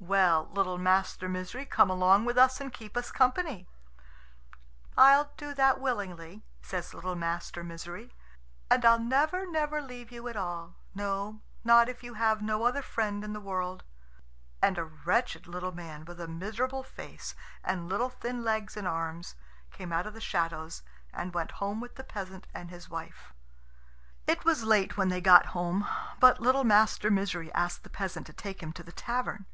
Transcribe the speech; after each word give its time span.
"Well, 0.00 0.48
little 0.54 0.78
Master 0.78 1.28
Misery, 1.28 1.66
come 1.66 1.90
along 1.90 2.24
with 2.24 2.38
us 2.38 2.60
and 2.62 2.72
keep 2.72 2.96
us 2.96 3.10
company." 3.10 3.68
"I'll 4.96 5.32
do 5.36 5.52
that 5.54 5.80
willingly," 5.80 6.44
says 6.62 6.94
little 6.94 7.16
Master 7.16 7.62
Misery, 7.64 8.14
"and 8.70 8.84
I'll 8.84 9.00
never, 9.00 9.44
never 9.44 9.82
leave 9.82 10.10
you 10.12 10.26
at 10.28 10.36
all 10.36 10.76
no, 10.94 11.42
not 11.64 11.88
if 11.88 12.02
you 12.02 12.14
have 12.14 12.40
no 12.40 12.62
other 12.62 12.80
friend 12.80 13.22
in 13.24 13.32
the 13.34 13.40
world." 13.40 13.82
And 14.62 14.78
a 14.78 14.84
wretched 14.84 15.46
little 15.48 15.72
man, 15.72 16.06
with 16.06 16.20
a 16.20 16.28
miserable 16.28 16.84
face 16.84 17.34
and 17.62 17.88
little 17.88 18.08
thin 18.08 18.44
legs 18.44 18.76
and 18.76 18.86
arms, 18.88 19.34
came 19.72 19.92
out 19.92 20.06
of 20.06 20.14
the 20.14 20.20
shadows 20.22 20.82
and 21.12 21.34
went 21.34 21.50
home 21.60 21.80
with 21.80 21.96
the 21.96 22.04
peasant 22.04 22.46
and 22.54 22.70
his 22.70 22.88
wife. 22.88 23.34
It 24.28 24.44
was 24.44 24.62
late 24.62 24.96
when 24.96 25.08
they 25.08 25.20
got 25.20 25.46
home, 25.46 25.86
but 26.20 26.40
little 26.40 26.64
Master 26.64 27.10
Misery 27.10 27.52
asked 27.52 27.82
the 27.82 27.90
peasant 27.90 28.26
to 28.28 28.32
take 28.32 28.62
him 28.62 28.72
to 28.74 28.84
the 28.84 28.92
tavern. 28.92 29.44